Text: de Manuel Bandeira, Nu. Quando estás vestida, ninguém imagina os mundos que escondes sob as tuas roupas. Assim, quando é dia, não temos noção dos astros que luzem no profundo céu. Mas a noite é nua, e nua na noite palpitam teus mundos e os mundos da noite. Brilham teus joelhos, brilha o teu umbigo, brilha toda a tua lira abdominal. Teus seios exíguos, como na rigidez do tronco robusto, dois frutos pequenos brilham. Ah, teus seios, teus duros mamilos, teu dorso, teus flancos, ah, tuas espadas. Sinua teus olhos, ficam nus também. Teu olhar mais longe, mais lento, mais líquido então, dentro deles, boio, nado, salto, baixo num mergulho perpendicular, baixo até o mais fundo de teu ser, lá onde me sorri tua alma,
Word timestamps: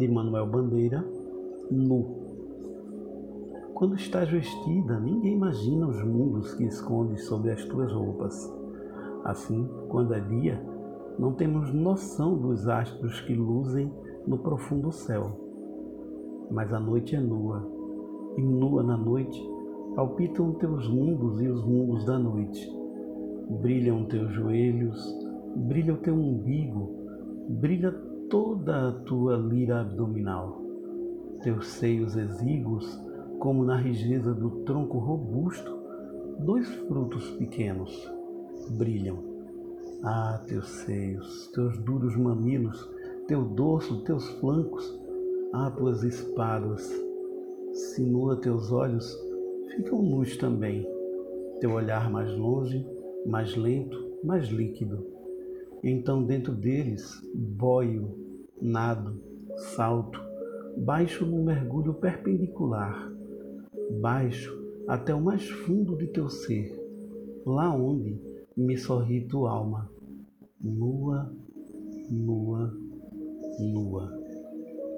de 0.00 0.08
Manuel 0.08 0.46
Bandeira, 0.46 1.04
Nu. 1.70 2.06
Quando 3.74 3.96
estás 3.96 4.30
vestida, 4.30 4.98
ninguém 4.98 5.34
imagina 5.34 5.86
os 5.86 6.02
mundos 6.02 6.54
que 6.54 6.64
escondes 6.64 7.26
sob 7.26 7.50
as 7.50 7.62
tuas 7.66 7.92
roupas. 7.92 8.50
Assim, 9.24 9.68
quando 9.90 10.14
é 10.14 10.20
dia, 10.20 10.58
não 11.18 11.34
temos 11.34 11.70
noção 11.74 12.34
dos 12.34 12.66
astros 12.66 13.20
que 13.20 13.34
luzem 13.34 13.92
no 14.26 14.38
profundo 14.38 14.90
céu. 14.90 15.38
Mas 16.50 16.72
a 16.72 16.80
noite 16.80 17.14
é 17.14 17.20
nua, 17.20 17.62
e 18.38 18.42
nua 18.42 18.82
na 18.82 18.96
noite 18.96 19.38
palpitam 19.94 20.52
teus 20.52 20.88
mundos 20.88 21.42
e 21.42 21.46
os 21.46 21.62
mundos 21.62 22.06
da 22.06 22.18
noite. 22.18 22.66
Brilham 23.60 24.06
teus 24.06 24.32
joelhos, 24.32 25.14
brilha 25.56 25.92
o 25.92 25.98
teu 25.98 26.14
umbigo, 26.14 26.88
brilha 27.50 27.94
toda 28.30 28.88
a 28.88 28.92
tua 28.92 29.36
lira 29.36 29.80
abdominal. 29.80 30.62
Teus 31.42 31.66
seios 31.66 32.16
exíguos, 32.16 32.86
como 33.40 33.64
na 33.64 33.76
rigidez 33.76 34.22
do 34.22 34.62
tronco 34.64 34.98
robusto, 34.98 35.76
dois 36.38 36.68
frutos 36.86 37.28
pequenos 37.32 37.90
brilham. 38.70 39.18
Ah, 40.04 40.40
teus 40.46 40.68
seios, 40.68 41.48
teus 41.48 41.76
duros 41.78 42.16
mamilos, 42.16 42.88
teu 43.26 43.42
dorso, 43.42 44.04
teus 44.04 44.26
flancos, 44.38 44.98
ah, 45.52 45.70
tuas 45.72 46.04
espadas. 46.04 46.88
Sinua 47.72 48.36
teus 48.36 48.70
olhos, 48.70 49.12
ficam 49.74 50.02
nus 50.02 50.36
também. 50.36 50.86
Teu 51.60 51.72
olhar 51.72 52.08
mais 52.08 52.30
longe, 52.36 52.86
mais 53.26 53.56
lento, 53.56 53.98
mais 54.22 54.48
líquido 54.48 55.20
então, 55.82 56.22
dentro 56.22 56.52
deles, 56.52 57.22
boio, 57.34 58.14
nado, 58.60 59.20
salto, 59.74 60.20
baixo 60.76 61.24
num 61.26 61.44
mergulho 61.44 61.94
perpendicular, 61.94 63.10
baixo 64.00 64.58
até 64.88 65.14
o 65.14 65.20
mais 65.20 65.48
fundo 65.48 65.96
de 65.96 66.06
teu 66.08 66.28
ser, 66.28 66.78
lá 67.44 67.74
onde 67.74 68.20
me 68.56 68.76
sorri 68.76 69.26
tua 69.26 69.50
alma, 69.50 69.90